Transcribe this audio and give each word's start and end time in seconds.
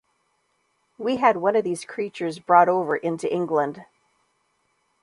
We 0.97 1.17
had 1.17 1.37
one 1.37 1.55
of 1.55 1.63
these 1.63 1.85
creatures 1.85 2.39
brought 2.39 2.67
over 2.67 2.95
into 2.95 3.31
England. 3.31 3.85